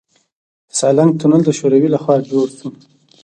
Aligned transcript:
د 0.69 0.71
سالنګ 0.79 1.11
تونل 1.19 1.41
د 1.45 1.49
شوروي 1.59 1.89
لخوا 1.95 2.15
جوړ 2.29 2.47
شو 2.57 2.67